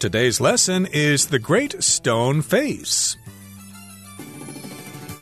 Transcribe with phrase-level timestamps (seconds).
[0.00, 3.18] Today's lesson is the Great Stone Face.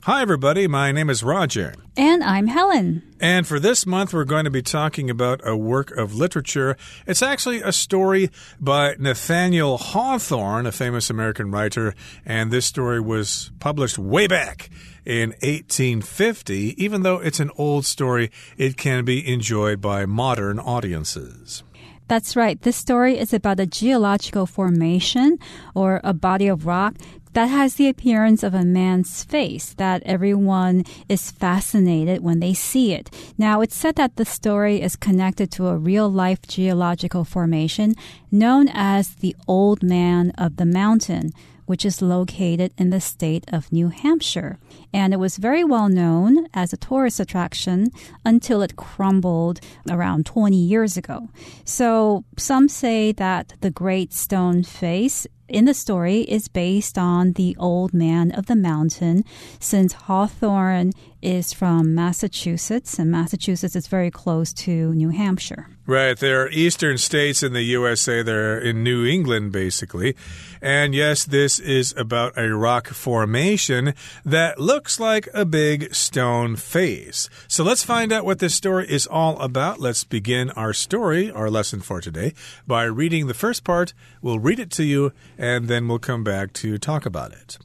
[0.04, 0.68] Hi, everybody.
[0.68, 1.74] My name is Roger.
[1.96, 3.02] And I'm Helen.
[3.18, 6.76] And for this month, we're going to be talking about a work of literature.
[7.08, 8.30] It's actually a story
[8.60, 11.96] by Nathaniel Hawthorne, a famous American writer.
[12.24, 14.70] And this story was published way back
[15.04, 16.80] in 1850.
[16.80, 21.64] Even though it's an old story, it can be enjoyed by modern audiences.
[22.08, 22.60] That's right.
[22.60, 25.38] This story is about a geological formation
[25.74, 26.94] or a body of rock
[27.34, 32.94] that has the appearance of a man's face that everyone is fascinated when they see
[32.94, 33.10] it.
[33.36, 37.94] Now, it's said that the story is connected to a real life geological formation
[38.32, 41.32] known as the Old Man of the Mountain
[41.68, 44.58] which is located in the state of New Hampshire.
[44.92, 47.90] And it was very well known as a tourist attraction
[48.24, 51.28] until it crumbled around 20 years ago.
[51.64, 57.54] So some say that the Great Stone Face in the story is based on the
[57.58, 59.24] old man of the mountain
[59.60, 65.66] since Hawthorne is from Massachusetts and Massachusetts is very close to New Hampshire.
[65.86, 66.18] Right.
[66.18, 68.22] There are eastern states in the USA.
[68.22, 70.14] They're in New England, basically.
[70.60, 73.94] And yes, this is about a rock formation
[74.24, 77.30] that looks like a big stone face.
[77.48, 79.80] So let's find out what this story is all about.
[79.80, 82.34] Let's begin our story, our lesson for today,
[82.66, 83.94] by reading the first part.
[84.20, 87.58] We'll read it to you, and then we'll come back to talk about it.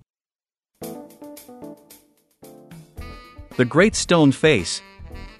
[3.57, 4.83] The Great Stone Face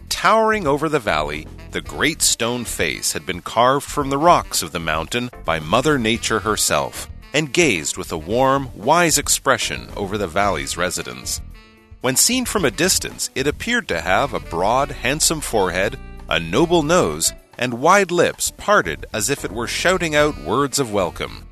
[0.09, 4.73] Towering over the valley, the great stone face had been carved from the rocks of
[4.73, 10.27] the mountain by Mother Nature herself, and gazed with a warm, wise expression over the
[10.27, 11.41] valley's residents.
[12.01, 16.83] When seen from a distance, it appeared to have a broad, handsome forehead, a noble
[16.83, 21.45] nose, and wide lips parted as if it were shouting out words of welcome.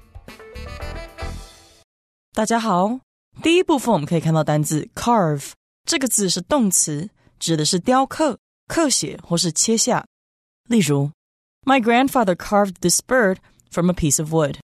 [2.32, 3.00] 大家好，
[3.42, 5.52] 第一部分我们可以看到单字 carve
[5.85, 7.09] 这个字是动词，
[7.39, 8.37] 指的是雕刻、
[8.67, 10.05] 刻写或是切下。
[10.67, 11.11] 例如
[11.65, 13.37] ，My grandfather carved this bird
[13.69, 14.57] from a piece of wood。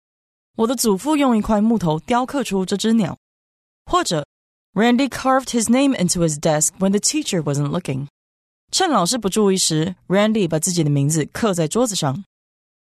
[0.58, 3.18] 我的祖父用一块木头雕刻出这只鸟。
[3.86, 4.26] 或者
[4.74, 8.08] ，Randy carved his name into his desk when the teacher wasn't looking。
[8.72, 12.24] 趁老师不注意时，Randy 把自己的名字刻在桌子上。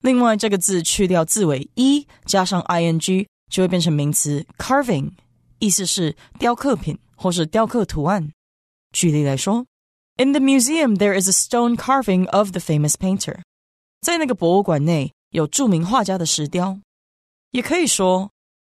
[0.01, 5.11] 另外，这个字去掉字尾 e，加上 ing，就会变成名词 carving，
[5.59, 8.32] 意思是雕刻品或是雕刻图案。
[8.92, 9.66] 举例来说。
[10.18, 13.42] in the museum, there is a stone carving of the famous painter.
[14.00, 16.80] 在那个博物馆内有着名画家的石雕。
[17.50, 18.30] 也可以说，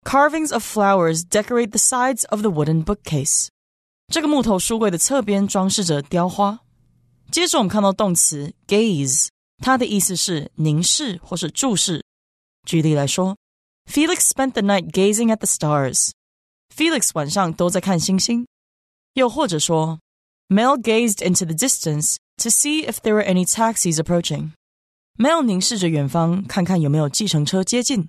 [0.03, 3.47] carvings of flowers decorate the sides of the wooden bookcase.
[4.11, 6.59] 这个木头书柜的侧边装饰着雕花。
[7.31, 9.29] 接着我们看到动词 gaze，
[9.63, 12.03] 它的意思是凝视或是注视。
[12.67, 13.37] 举例来说，
[13.89, 16.11] Felix spent the night gazing at the stars.
[16.75, 18.45] Felix 晚上都在看星星。
[19.13, 19.99] 又或者说
[20.47, 24.51] Mel gazed into the distance to see if there were any taxis approaching.
[25.17, 28.07] Mel 凝视着远方，看看有没有计程车接近。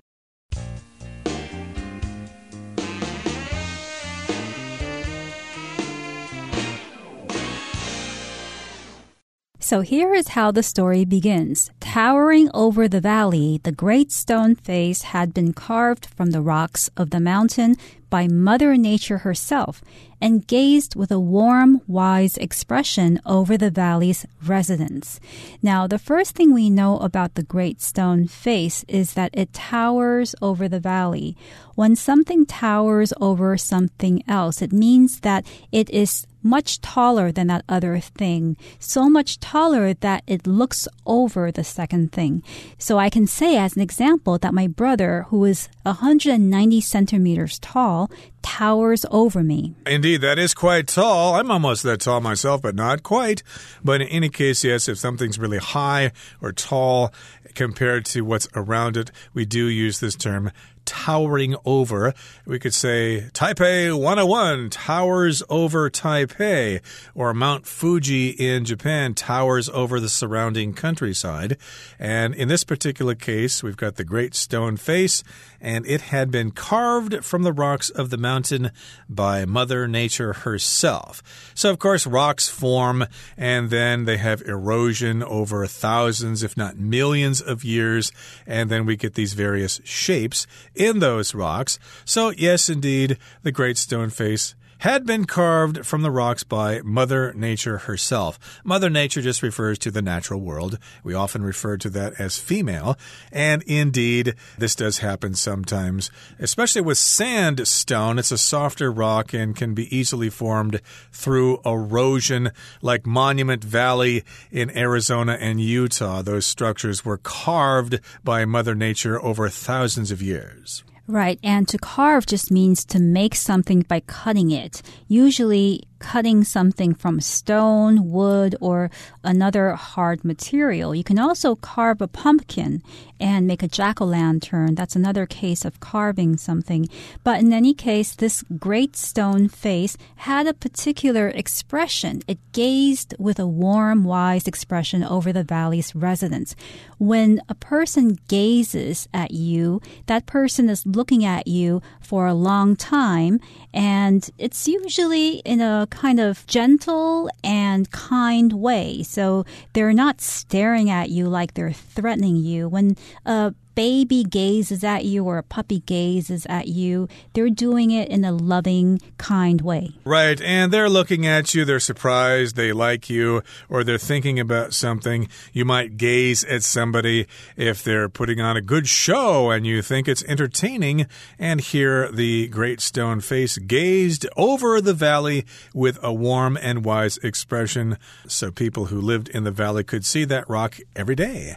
[9.66, 11.72] So here is how the story begins.
[11.80, 17.10] Towering over the valley, the great stone face had been carved from the rocks of
[17.10, 17.74] the mountain
[18.08, 19.82] by Mother Nature herself
[20.20, 25.18] and gazed with a warm, wise expression over the valley's residents.
[25.62, 30.36] Now, the first thing we know about the Great Stone Face is that it towers
[30.40, 31.36] over the valley.
[31.74, 37.64] When something towers over something else, it means that it is much taller than that
[37.68, 42.42] other thing, so much taller that it looks over the second thing.
[42.78, 48.10] So I can say as an example that my brother, who is 190 centimeters tall,
[48.42, 49.74] towers over me.
[49.86, 51.34] Indeed, that is quite tall.
[51.34, 53.42] I'm almost that tall myself, but not quite.
[53.84, 57.12] But in any case, yes, if something's really high or tall
[57.54, 60.52] compared to what's around it, we do use this term
[60.86, 62.14] towering over.
[62.46, 66.80] We could say Taipei 101 towers over Taipei,
[67.14, 71.58] or Mount Fuji in Japan towers over the surrounding countryside.
[71.98, 75.22] And in this particular case, we've got the Great Stone Face,
[75.60, 78.70] and it had been carved from the rocks of the mountain
[79.08, 81.22] by Mother Nature herself.
[81.54, 83.06] So, of course, rocks form
[83.36, 88.12] and then they have erosion over thousands, if not millions of years,
[88.46, 91.78] and then we get these various shapes in those rocks.
[92.04, 97.32] So, yes, indeed, the Great Stone Face had been carved from the rocks by Mother
[97.34, 98.38] Nature herself.
[98.64, 100.78] Mother Nature just refers to the natural world.
[101.02, 102.96] We often refer to that as female.
[103.32, 108.18] And indeed, this does happen sometimes, especially with sandstone.
[108.18, 110.80] It's a softer rock and can be easily formed
[111.12, 112.50] through erosion,
[112.82, 116.22] like Monument Valley in Arizona and Utah.
[116.22, 120.84] Those structures were carved by Mother Nature over thousands of years.
[121.08, 124.82] Right, and to carve just means to make something by cutting it.
[125.06, 128.90] Usually, cutting something from stone, wood, or
[129.24, 130.94] another hard material.
[130.94, 132.82] You can also carve a pumpkin
[133.18, 134.74] and make a jack o' lantern.
[134.74, 136.88] That's another case of carving something.
[137.24, 142.22] But in any case, this great stone face had a particular expression.
[142.28, 146.54] It gazed with a warm, wise expression over the valley's residents.
[146.98, 152.76] When a person gazes at you, that person is looking at you for a long
[152.76, 153.40] time,
[153.72, 159.02] and it's usually in a kind of gentle and kind way.
[159.02, 162.68] So they're not staring at you like they're threatening you.
[162.68, 168.08] When a baby gazes at you or a puppy gazes at you, they're doing it
[168.08, 169.90] in a loving, kind way.
[170.04, 170.40] Right.
[170.40, 175.28] And they're looking at you, they're surprised, they like you, or they're thinking about something.
[175.52, 177.26] You might gaze at somebody
[177.56, 181.06] if they're putting on a good show and you think it's entertaining.
[181.38, 185.44] And here the great stone face gazed over the valley
[185.74, 187.98] with a warm and wise expression.
[188.26, 191.56] So people who lived in the valley could see that rock every day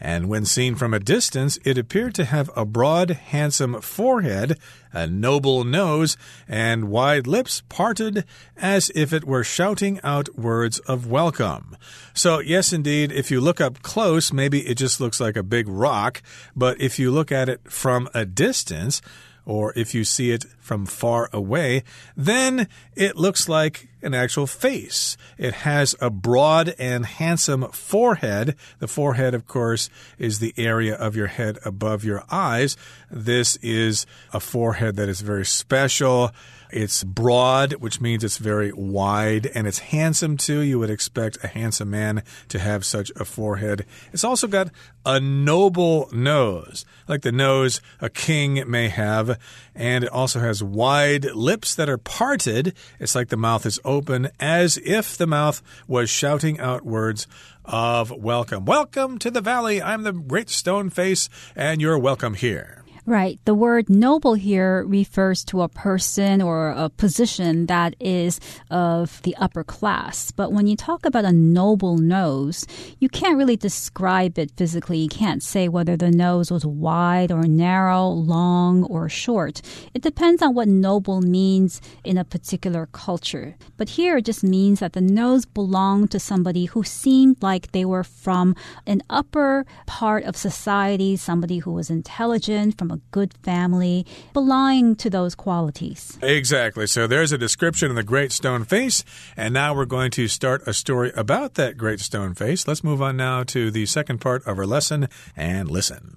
[0.00, 4.58] and when seen from a distance, it appeared to have a broad, handsome forehead,
[4.92, 6.16] a noble nose,
[6.48, 8.24] and wide lips parted
[8.56, 11.76] as if it were shouting out words of welcome.
[12.12, 15.68] So, yes, indeed, if you look up close, maybe it just looks like a big
[15.68, 16.22] rock,
[16.54, 19.00] but if you look at it from a distance,
[19.46, 21.82] or if you see it from far away,
[22.16, 25.16] then it looks like an actual face.
[25.38, 28.56] It has a broad and handsome forehead.
[28.78, 32.76] The forehead, of course, is the area of your head above your eyes.
[33.10, 36.30] This is a forehead that is very special.
[36.70, 40.60] It's broad, which means it's very wide, and it's handsome too.
[40.60, 43.86] You would expect a handsome man to have such a forehead.
[44.12, 44.70] It's also got
[45.06, 49.38] a noble nose, like the nose a king may have,
[49.74, 52.74] and it also has wide lips that are parted.
[52.98, 57.26] It's like the mouth is open, as if the mouth was shouting out words
[57.64, 58.64] of welcome.
[58.64, 59.80] Welcome to the valley.
[59.80, 62.83] I'm the great stone face, and you're welcome here.
[63.06, 63.38] Right.
[63.44, 68.40] The word noble here refers to a person or a position that is
[68.70, 70.30] of the upper class.
[70.30, 72.66] But when you talk about a noble nose,
[73.00, 74.96] you can't really describe it physically.
[74.96, 79.60] You can't say whether the nose was wide or narrow, long or short.
[79.92, 83.54] It depends on what noble means in a particular culture.
[83.76, 87.84] But here it just means that the nose belonged to somebody who seemed like they
[87.84, 94.06] were from an upper part of society, somebody who was intelligent, from a good family,
[94.32, 96.18] belonging to those qualities.
[96.22, 96.86] Exactly.
[96.86, 99.04] So there's a description of the great stone face.
[99.36, 102.66] And now we're going to start a story about that great stone face.
[102.66, 106.16] Let's move on now to the second part of our lesson and listen.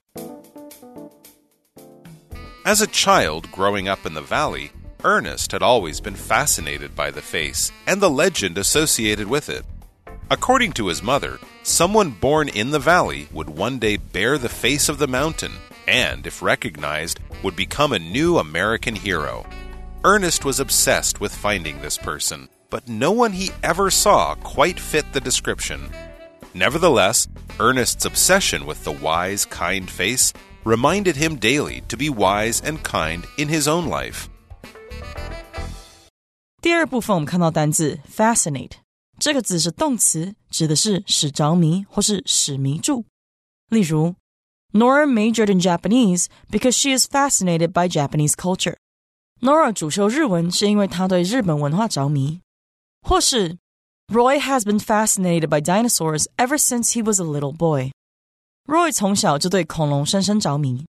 [2.65, 4.71] As a child growing up in the valley,
[5.03, 9.65] Ernest had always been fascinated by the face and the legend associated with it.
[10.29, 14.89] According to his mother, someone born in the valley would one day bear the face
[14.89, 15.53] of the mountain
[15.86, 19.44] and, if recognized, would become a new American hero.
[20.04, 25.04] Ernest was obsessed with finding this person, but no one he ever saw quite fit
[25.12, 25.90] the description.
[26.54, 30.32] Nevertheless, Ernest's obsession with the wise, kind face
[30.64, 34.28] reminded him daily to be wise and kind in his own life.
[36.60, 38.72] 第二部分我们看到单字 fascinate
[39.18, 43.04] 这个字是动词，指的是使着迷或是使迷住。
[43.68, 44.14] 例如
[44.76, 48.76] Nora majored in Japanese because she is fascinated by Japanese culture.
[49.40, 52.40] Nora 主修日文是因为她对日本文化着迷。
[53.02, 53.58] 或是
[54.08, 57.90] Roy has been fascinated by dinosaurs ever since he was a little boy.
[58.66, 60.86] Roy 从小就对恐龙深深着迷。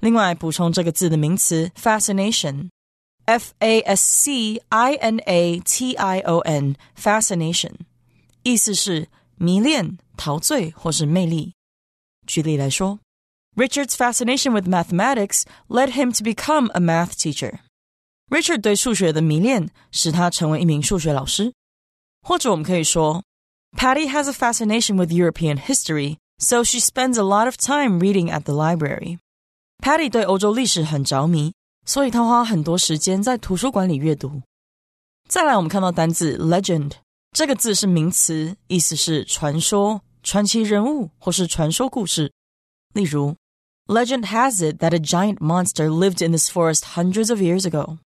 [0.00, 7.72] 另外，补充这个字的名词 fascination，f a s c i n a t i o n，fascination，
[8.42, 11.54] 意思是迷恋、陶醉或是魅力。
[12.26, 12.98] 举例来说
[13.54, 17.60] ，Richard's fascination with mathematics led him to become a math teacher.
[18.28, 21.52] Richard 对数学的迷恋使他成为一名数学老师。
[22.22, 23.22] 或者我们可以说，
[23.76, 28.42] Patty has a fascination with European history, so she spends a lot of time reading at
[28.42, 29.18] the library.
[29.82, 31.52] Patty 对欧洲历史很着迷，
[31.84, 34.42] 所以她花很多时间在图书馆里阅读。
[35.28, 36.92] 再来，我们看到单字 legend
[37.32, 42.32] 这个字是名词，意思是传说、传奇人物或是传说故事。
[42.94, 43.36] 例如
[43.90, 47.98] ，Legend has it that a giant monster lived in this forest hundreds of years ago。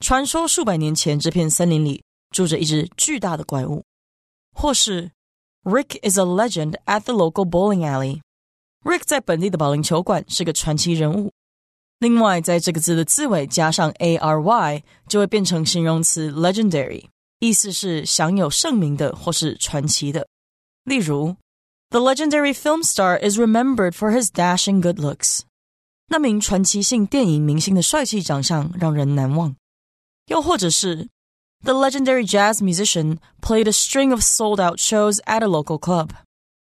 [0.00, 3.84] 传说数百年前这片森林里住着一只巨大的怪物。
[4.52, 5.10] 或是
[5.64, 11.32] Rick is a legend at the local bowling alley。Rick 在本地的保龄球馆是个传奇人物。
[11.98, 17.06] 另外，在这个字的字尾加上 a r y，就会变成形容词 legendary，
[17.38, 20.28] 意思是享有盛名的或是传奇的。
[20.84, 21.34] 例如
[21.90, 25.40] ，The legendary film star is remembered for his dashing good looks。
[26.08, 29.56] 那名传奇性电影明星的帅气长相让人难忘。
[30.26, 31.08] 又或者是，
[31.62, 36.10] The legendary jazz musician played a string of sold-out shows at a local club。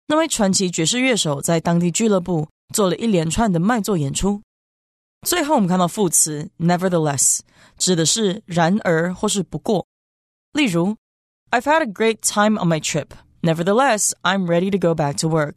[0.07, 4.41] 那位传奇爵士乐手在当地俱乐部做了一连串的卖座演出。
[5.27, 7.41] 最后，我们看到副词 nevertheless，
[7.77, 9.87] 指的是然而或是不过。
[10.53, 10.97] 例如，
[11.51, 13.09] I've had a great time on my trip.
[13.43, 15.57] Nevertheless, I'm ready to go back to work.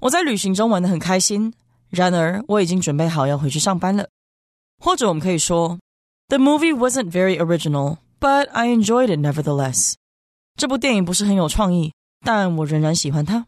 [0.00, 1.52] 我在旅行中玩得很开心，
[1.90, 4.08] 然而我已经准备好要回去上班了。
[4.82, 5.78] 或者我们可以说，
[6.28, 9.94] The movie wasn't very original, but I enjoyed it nevertheless.
[10.56, 11.92] 这部电影不是很有创意，
[12.24, 13.46] 但我仍然喜欢它。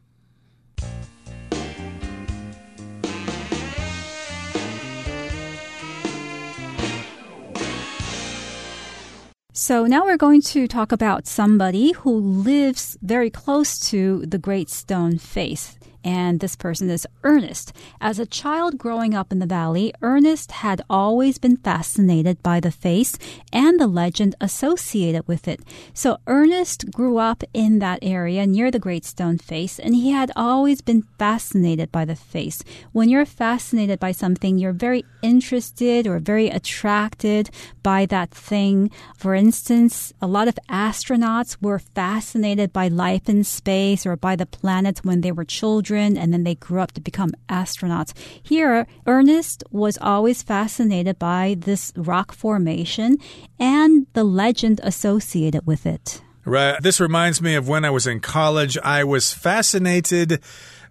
[9.62, 14.72] So now we're going to talk about somebody who lives very close to the Great
[14.72, 17.74] Stone Face and this person is Ernest.
[18.00, 22.72] As a child growing up in the valley, Ernest had always been fascinated by the
[22.72, 23.18] face
[23.54, 25.62] and the legend associated with it.
[25.94, 30.32] So Ernest grew up in that area near the Great Stone Face, and he had
[30.36, 32.64] always been fascinated by the face.
[32.92, 37.50] When you're fascinated by something, you're very interested or very attracted
[37.84, 38.90] by that thing.
[39.18, 44.46] For instance, a lot of astronauts were fascinated by life in space or by the
[44.46, 48.14] planets when they were children children and then they grew up to become astronauts.
[48.42, 53.18] Here, Ernest was always fascinated by this rock formation
[53.60, 56.22] and the legend associated with it.
[56.46, 56.82] Right.
[56.82, 58.78] This reminds me of when I was in college.
[58.84, 60.42] I was fascinated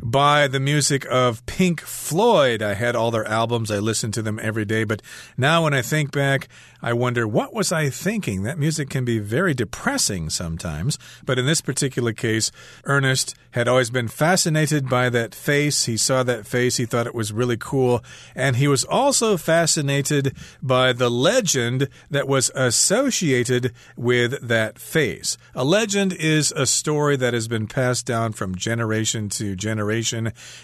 [0.02, 2.62] by the music of Pink Floyd.
[2.62, 4.84] I had all their albums, I listened to them every day.
[4.84, 5.02] But
[5.36, 6.48] now when I think back,
[6.82, 8.42] I wonder what was I thinking?
[8.42, 10.98] That music can be very depressing sometimes.
[11.24, 12.50] But in this particular case,
[12.84, 15.84] Ernest had always been fascinated by that face.
[15.84, 18.02] He saw that face, he thought it was really cool.
[18.34, 25.36] And he was also fascinated by the legend that was associated with that face.
[25.54, 29.89] A legend is a story that has been passed down from generation to generation.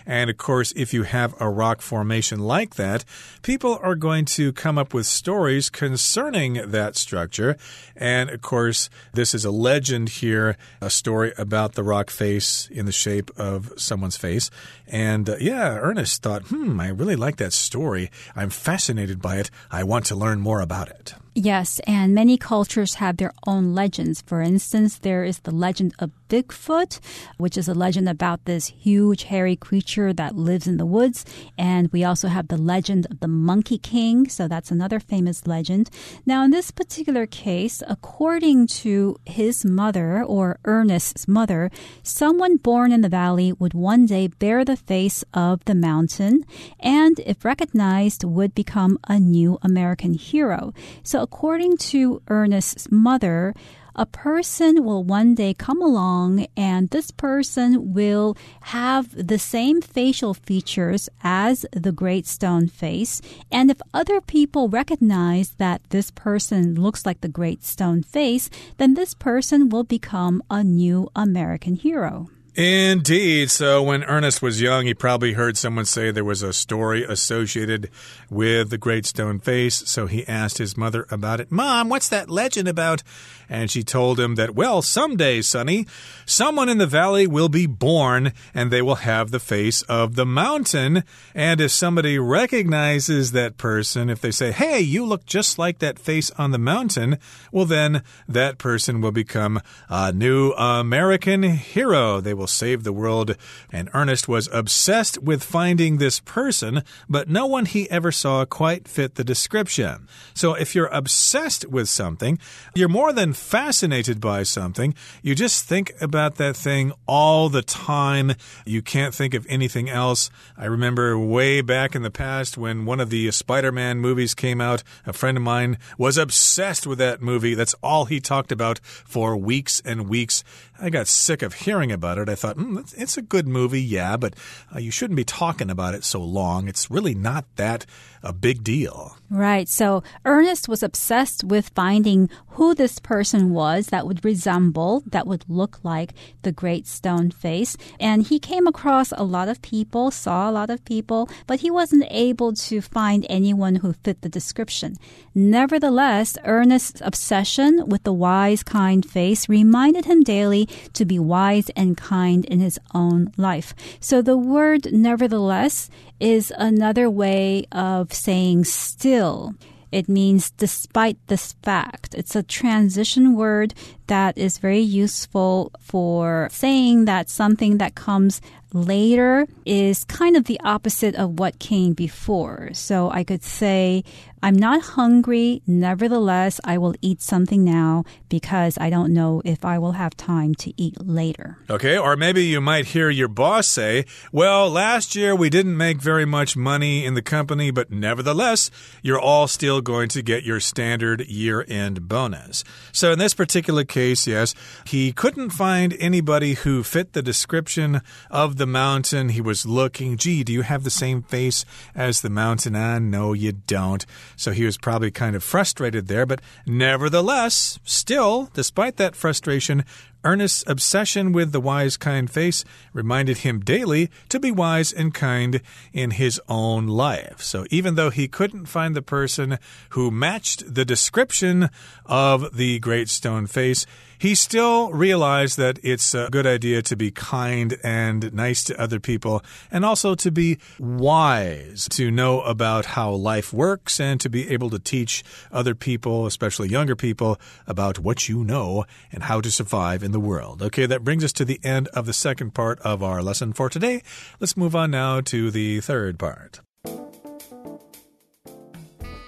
[0.06, 3.04] And of course, if you have a rock formation like that,
[3.42, 7.56] people are going to come up with stories concerning that structure.
[7.96, 12.86] And of course, this is a legend here, a story about the rock face in
[12.86, 14.50] the shape of someone's face.
[14.86, 18.10] And uh, yeah, Ernest thought, hmm, I really like that story.
[18.34, 19.50] I'm fascinated by it.
[19.70, 21.14] I want to learn more about it.
[21.38, 24.22] Yes, and many cultures have their own legends.
[24.22, 26.98] For instance, there is the legend of Bigfoot,
[27.36, 31.26] which is a legend about this huge hairy creature that lives in the woods.
[31.58, 35.90] And we also have the legend of the Monkey King, so that's another famous legend.
[36.24, 41.70] Now, in this particular case, according to his mother or Ernest's mother,
[42.02, 46.46] someone born in the valley would one day bear the face of the mountain
[46.80, 50.72] and, if recognized, would become a new American hero.
[51.02, 53.52] So according to Ernest's mother,
[53.96, 58.36] a person will one day come along and this person will
[58.76, 63.20] have the same facial features as the great stone face.
[63.50, 68.94] And if other people recognize that this person looks like the great stone face, then
[68.94, 72.28] this person will become a new American hero.
[72.56, 73.50] Indeed.
[73.50, 77.90] So when Ernest was young, he probably heard someone say there was a story associated
[78.30, 79.82] with the Great Stone Face.
[79.86, 81.52] So he asked his mother about it.
[81.52, 83.02] Mom, what's that legend about?
[83.48, 85.86] And she told him that, well, someday, Sonny,
[86.24, 90.26] someone in the valley will be born and they will have the face of the
[90.26, 91.04] mountain.
[91.34, 95.98] And if somebody recognizes that person, if they say, hey, you look just like that
[95.98, 97.18] face on the mountain,
[97.52, 102.20] well, then that person will become a new American hero.
[102.20, 103.36] They will save the world.
[103.70, 108.88] And Ernest was obsessed with finding this person, but no one he ever saw quite
[108.88, 110.08] fit the description.
[110.34, 112.38] So if you're obsessed with something,
[112.74, 114.94] you're more than fascinated by something.
[115.22, 118.32] You just think about that thing all the time.
[118.64, 120.30] You can't think of anything else.
[120.56, 124.60] I remember way back in the past when one of the Spider Man movies came
[124.60, 127.54] out, a friend of mine was obsessed with that movie.
[127.54, 130.42] That's all he talked about for weeks and weeks.
[130.80, 132.28] I got sick of hearing about it.
[132.28, 134.34] I thought, mm, it's a good movie, yeah, but
[134.74, 136.68] uh, you shouldn't be talking about it so long.
[136.68, 137.86] It's really not that
[138.22, 139.16] a big deal.
[139.30, 139.68] Right.
[139.68, 145.44] So Ernest was obsessed with finding who this person was that would resemble, that would
[145.48, 147.76] look like the great stone face.
[148.00, 151.70] And he came across a lot of people, saw a lot of people, but he
[151.70, 154.96] wasn't able to find anyone who fit the description.
[155.34, 161.96] Nevertheless, Ernest's obsession with the wise, kind face reminded him daily to be wise and
[161.96, 163.74] kind in his own life.
[164.00, 169.54] So the word nevertheless is another way of saying still.
[169.92, 172.14] It means despite this fact.
[172.14, 173.72] It's a transition word
[174.08, 178.40] that is very useful for saying that something that comes
[178.72, 182.70] later is kind of the opposite of what came before.
[182.72, 184.04] So I could say,
[184.46, 185.60] I'm not hungry.
[185.66, 190.54] Nevertheless, I will eat something now because I don't know if I will have time
[190.62, 191.58] to eat later.
[191.68, 196.00] Okay, or maybe you might hear your boss say, Well, last year we didn't make
[196.00, 198.70] very much money in the company, but nevertheless,
[199.02, 202.62] you're all still going to get your standard year end bonus.
[202.92, 208.00] So in this particular case, yes, he couldn't find anybody who fit the description
[208.30, 209.30] of the mountain.
[209.30, 211.64] He was looking, gee, do you have the same face
[211.96, 212.76] as the mountain?
[212.76, 214.06] Ah, no, you don't.
[214.36, 219.84] So he was probably kind of frustrated there, but nevertheless, still, despite that frustration,
[220.26, 225.62] Ernest's obsession with the wise, kind face reminded him daily to be wise and kind
[225.92, 227.40] in his own life.
[227.40, 229.58] So even though he couldn't find the person
[229.90, 231.70] who matched the description
[232.04, 233.86] of the great stone face,
[234.18, 239.00] he still realized that it's a good idea to be kind and nice to other
[239.00, 244.50] people and also to be wise, to know about how life works and to be
[244.50, 249.50] able to teach other people, especially younger people, about what you know and how to
[249.50, 250.62] survive in the world.
[250.62, 253.68] Okay, that brings us to the end of the second part of our lesson for
[253.68, 254.02] today.
[254.40, 256.60] Let's move on now to the third part.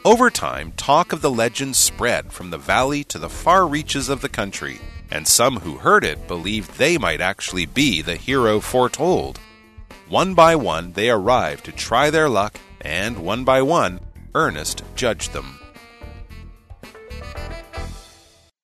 [0.08, 4.22] Over time, talk of the legend spread from the valley to the far reaches of
[4.22, 4.80] the country,
[5.10, 9.38] and some who heard it believed they might actually be the hero foretold.
[10.08, 14.00] One by one, they arrived to try their luck, and one by one,
[14.34, 15.60] Ernest judged them.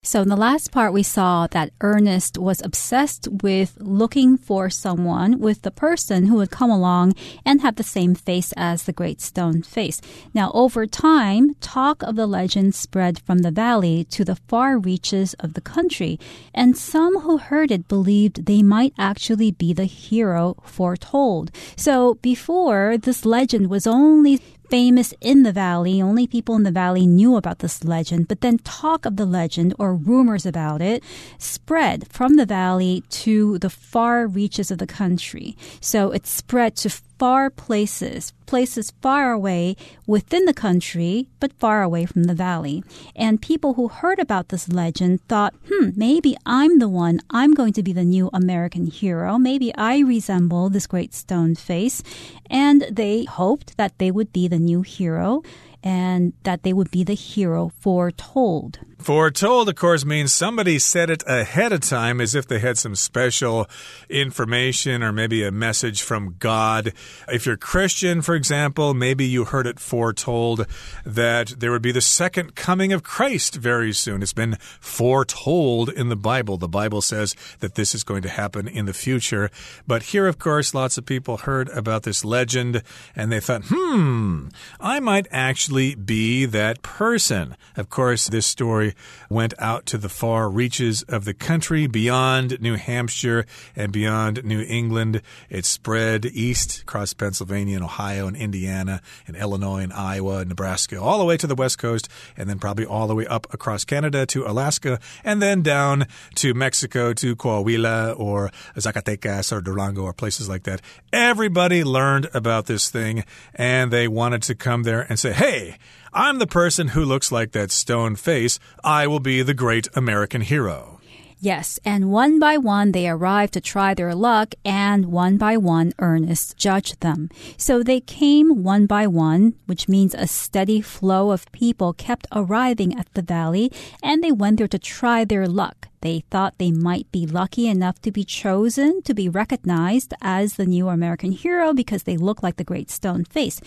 [0.07, 5.41] So in the last part, we saw that Ernest was obsessed with looking for someone
[5.41, 7.15] with the person who would come along
[7.47, 10.03] and have the same face as the great stone face.
[10.35, 15.33] Now, over time, talk of the legend spread from the valley to the far reaches
[15.41, 16.21] of the country,
[16.53, 21.51] and some who heard it believed they might actually be the hero foretold.
[21.77, 24.39] So before, this legend was only
[24.71, 26.01] famous in the valley.
[26.01, 29.75] Only people in the valley knew about this legend, but then talk of the legend
[29.79, 31.03] or rumors about it
[31.39, 35.57] spread from the valley to the far reaches of the country.
[35.81, 42.07] So it spread to far places, places far away within the country, but far away
[42.07, 42.83] from the valley.
[43.15, 47.21] And people who heard about this legend thought, hmm, maybe I'm the one.
[47.31, 49.39] I'm going to be the new American hero.
[49.39, 52.03] Maybe I resemble this great stone face.
[52.51, 55.43] And they hoped that they would be the new hero
[55.83, 58.79] and that they would be the hero foretold.
[59.05, 62.95] Foretold, of course, means somebody said it ahead of time as if they had some
[62.95, 63.69] special
[64.09, 66.95] information or maybe a message from God.
[67.29, 70.67] If you're Christian, for example, maybe you heard it foretold
[71.05, 74.23] that there would be the second coming of Christ very soon.
[74.23, 76.57] It's been foretold in the Bible.
[76.57, 79.51] The Bible says that this is going to happen in the future.
[79.87, 82.83] But here, of course, lots of people heard about this legend
[83.15, 84.49] and they thought, hmm,
[84.81, 87.55] I might actually be that person.
[87.77, 88.94] Of course, this story
[89.29, 94.63] went out to the far reaches of the country beyond New Hampshire and beyond New
[94.63, 95.23] England.
[95.49, 101.01] It spread east across Pennsylvania and Ohio and Indiana and Illinois and Iowa and Nebraska,
[101.01, 103.85] all the way to the west coast, and then probably all the way up across
[103.85, 110.13] Canada to Alaska, and then down to Mexico to Coahuila or Zacatecas or Durango or
[110.13, 110.81] places like that.
[111.13, 115.77] Everybody learned about this thing and they wanted to come there and say, hey,
[116.17, 118.61] I'm the person who looks like that stone face.
[118.85, 121.01] I will be the great American hero.
[121.41, 125.93] Yes, and one by one they arrived to try their luck, and one by one
[125.99, 127.31] Ernest judged them.
[127.57, 132.97] So they came one by one, which means a steady flow of people kept arriving
[132.97, 135.89] at the valley, and they went there to try their luck.
[136.05, 140.67] They thought they might be lucky enough to be chosen to be recognized as the
[140.67, 143.59] new American hero because they look like the Great Stone Face.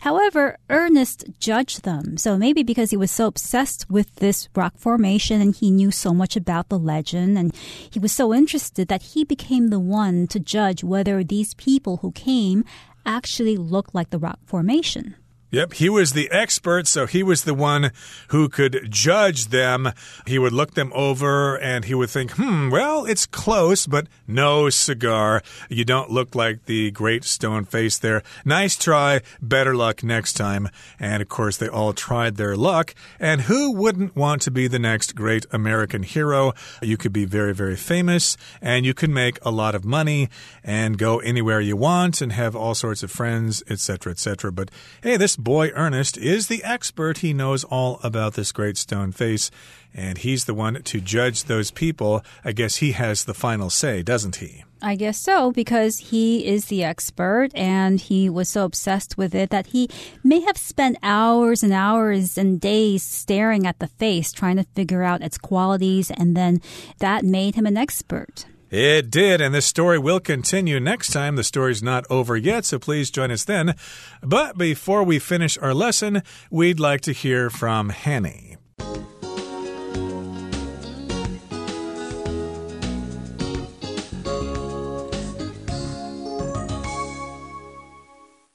[0.00, 2.16] However, Ernest judged them.
[2.16, 6.14] So maybe because he was so obsessed with this rock formation and he knew so
[6.14, 7.54] much about the legend and
[7.90, 12.10] he was so interested that he became the one to judge whether these people who
[12.12, 12.64] came
[13.04, 15.14] actually looked like the rock formation.
[15.52, 17.90] Yep, he was the expert, so he was the one
[18.28, 19.92] who could judge them.
[20.26, 24.70] He would look them over and he would think, hmm, well, it's close, but no
[24.70, 25.42] cigar.
[25.68, 28.22] You don't look like the great stone face there.
[28.46, 30.70] Nice try, better luck next time.
[30.98, 32.94] And of course, they all tried their luck.
[33.20, 36.54] And who wouldn't want to be the next great American hero?
[36.80, 40.30] You could be very, very famous and you could make a lot of money
[40.64, 44.50] and go anywhere you want and have all sorts of friends, etc., etc.
[44.50, 44.70] But
[45.02, 47.18] hey, this boy Ernest is the expert.
[47.18, 49.50] He knows all about this great stone face,
[49.94, 52.24] and he's the one to judge those people.
[52.44, 54.64] I guess he has the final say, doesn't he?
[54.84, 59.50] I guess so, because he is the expert and he was so obsessed with it
[59.50, 59.88] that he
[60.24, 65.04] may have spent hours and hours and days staring at the face, trying to figure
[65.04, 66.60] out its qualities, and then
[66.98, 68.46] that made him an expert.
[68.72, 71.36] It did, and this story will continue next time.
[71.36, 73.74] The story's not over yet, so please join us then.
[74.22, 78.56] But before we finish our lesson, we'd like to hear from Hanny.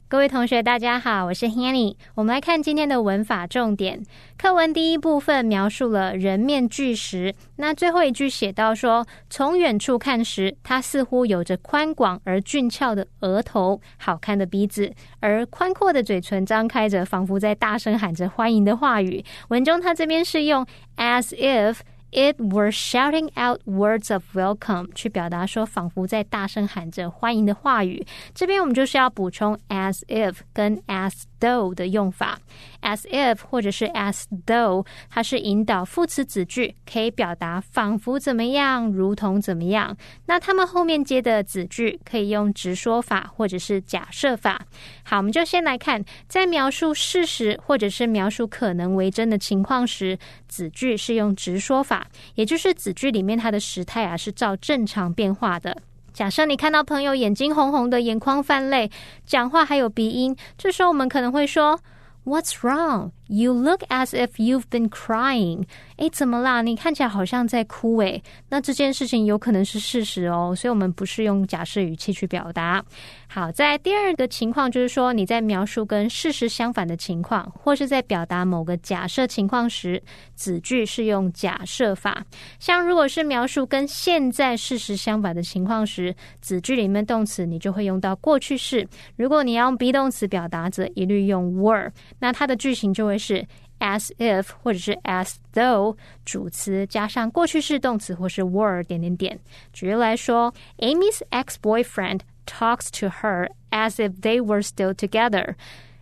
[0.09, 1.97] 各位同学，大家好，我是 Hanny。
[2.15, 4.01] 我们来看今天的文法重点。
[4.37, 19.25] 课文第一部分描述了人面巨石，那最后一句写到说，从远处看时，它似乎有着宽广而俊俏的额头、好看的鼻子，而宽阔的嘴唇张开着，仿佛在大声喊着欢迎的话语。
[19.49, 20.65] 文中它这边是用
[20.95, 21.79] as if。
[22.11, 28.05] It were shouting out words of welcome，去表达说仿佛在大声喊着欢迎的话语。
[28.33, 32.39] 这边我们就是要补充 as if 跟 as though 的用法。
[32.81, 39.97] as if 或者是 as though，它是引导副词子句，可以表达仿佛怎么样，如同怎么样。
[40.27, 44.61] 那它们后面接的子句可以用直说法或者是假设法。
[45.03, 52.07] 好，我们就先来看，在描述事实或者是描述可能为真的情况时，子句是用直说法。
[52.35, 55.75] 也就是子句里面它的时态啊是照正常变化的。
[56.17, 58.89] 假设你看到朋友眼睛红红的，眼眶泛泪，
[59.23, 61.79] 讲话还有鼻音，这时候我们可能会说
[62.27, 63.11] ：“What's wrong?
[63.29, 65.63] You look as if you've been crying.”
[65.95, 66.61] 诶，怎么啦？
[66.61, 68.21] 你看起来好像在哭诶。
[68.49, 72.83] 那这件事情有可能是事实哦，所以我们不是用假设语气去表达。
[73.27, 80.01] 好，在第二个情况就是说，你在描述跟事实相反的情况，或是在表达某个假设情况时，
[80.35, 82.25] 子句是用假设法。
[82.59, 88.87] 像如果是描述跟现在事实相反的情况时，子句里面动词你就会用到过去式。
[89.15, 91.89] 如果你要用 be 动词表达，则一律用 were。
[92.19, 93.45] 那它的句型就会是。
[93.79, 99.39] as if 或者是 as though 主词加上过去式动词或是 were 点点点。
[99.71, 105.53] 举例来说，Amy's ex-boyfriend talks to her as if they were still together。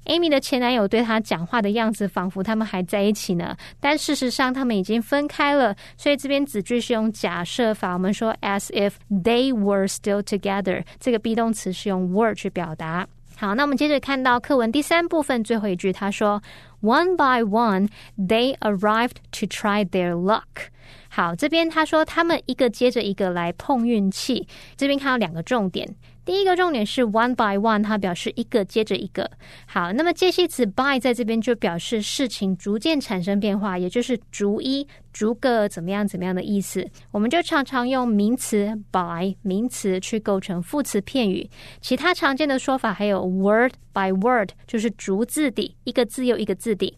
[0.06, 5.76] Amy 的前男友对她讲话的样子，仿佛他们还在一起呢，但事实上他们已经分开了。
[5.98, 13.06] 所以这边子句是用假设法，我们说 as if they were still together，这个 be 动词是用 were 去表达。
[13.38, 16.42] 好，那我们接着看到课文第三部分最后一句，他说
[16.82, 20.70] ：“One by one, they arrived to try their luck。”
[21.10, 24.48] 好，这边他说他们一个接着一个来碰运气。
[24.78, 25.96] 这边看到两个重点。
[26.26, 29.30] 第一个重点是 one by one，它表示一个接着一个。
[29.68, 36.84] 好，那么介系词 by 在这边就表示事情逐渐产生变化，也就是逐一、逐个怎么样怎么样的意思。
[37.12, 41.48] 我们就常常用名词 by 名词去构成副词片语。
[41.80, 46.92] 其他常见的说法还有 word by word，就是逐字的，一个字又一个字的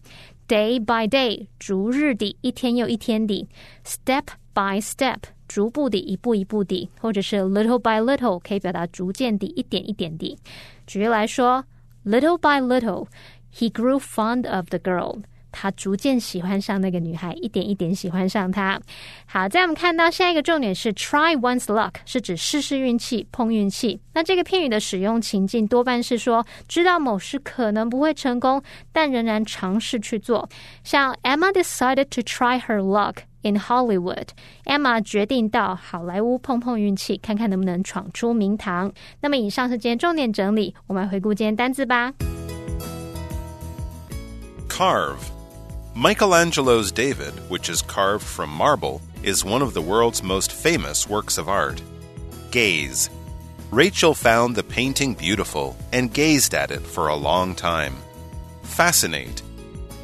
[0.48, 3.46] ；day by day，逐日的，一天又一天的
[3.84, 4.24] ；step
[4.58, 5.18] by step。
[5.46, 10.36] 逐步的，一步一步的，或者是 little by little，可以表达逐渐的，一点一点的。
[10.86, 11.64] 举例来说
[12.04, 15.22] ，little by little，he grew fond of the girl。
[15.50, 18.78] 他逐渐喜欢上那个女孩，一点一点喜欢上她。
[19.24, 23.98] 好，在我们看到下一个重点是 try one's luck，是指试试运气、碰运气。
[24.12, 30.46] 那这个片语的使用情境多半是说，知道某事可能不会成功，但仍然尝试去做。
[30.84, 34.27] 像 Emma decided to try her luck in Hollywood.
[34.65, 38.91] Emma 决定到好莱坞碰碰运气，看看能不能闯出名堂。
[39.21, 42.13] 那么，以上是今天重点整理，我们来回顾今天单字吧。
[44.69, 45.19] Carve.
[45.95, 51.37] Michelangelo's David, which is carved from marble, is one of the world's most famous works
[51.37, 51.81] of art.
[52.51, 53.09] Gaze.
[53.71, 57.93] Rachel found the painting beautiful and gazed at it for a long time.
[58.63, 59.43] Fascinate.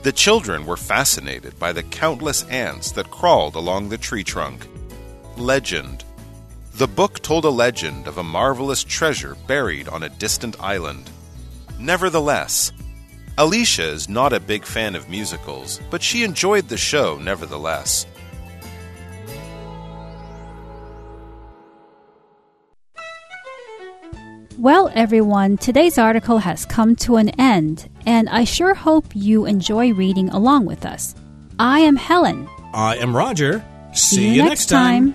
[0.05, 4.69] The children were fascinated by the countless ants that crawled along the tree trunk.
[5.39, 6.05] Legend.
[6.75, 11.09] The book told a legend of a marvelous treasure buried on a distant island.
[11.79, 12.71] Nevertheless,
[13.39, 18.05] Alicia is not a big fan of musicals, but she enjoyed the show nevertheless.
[24.65, 29.93] Well, everyone, today's article has come to an end, and I sure hope you enjoy
[29.93, 31.15] reading along with us.
[31.59, 32.49] I am Helen.
[32.73, 33.63] I am Roger.
[33.93, 35.15] See you next time.